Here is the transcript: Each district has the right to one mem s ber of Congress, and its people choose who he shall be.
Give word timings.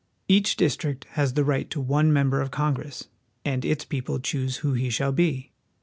Each 0.27 0.55
district 0.55 1.05
has 1.11 1.35
the 1.35 1.43
right 1.43 1.69
to 1.69 1.79
one 1.79 2.11
mem 2.11 2.29
s 2.29 2.31
ber 2.31 2.41
of 2.41 2.49
Congress, 2.49 3.03
and 3.45 3.63
its 3.63 3.85
people 3.85 4.17
choose 4.17 4.57
who 4.65 4.73
he 4.73 4.89
shall 4.89 5.11
be. 5.11 5.51